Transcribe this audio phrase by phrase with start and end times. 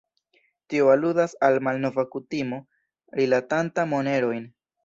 [0.73, 2.59] Tio aludas al malnova kutimo
[3.21, 4.53] rilatanta monerojn.